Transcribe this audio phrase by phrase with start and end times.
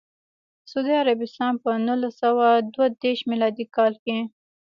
[0.69, 4.17] سعودي عربستان په نولس سوه دوه دیرش میلادي کال کې.